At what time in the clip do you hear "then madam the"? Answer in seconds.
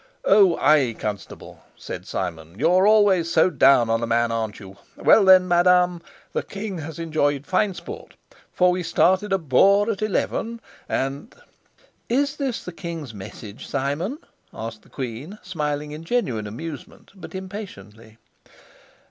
5.23-6.41